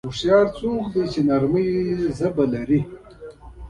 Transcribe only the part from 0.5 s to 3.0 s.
څوک دی چې د نرمۍ ژبه لري.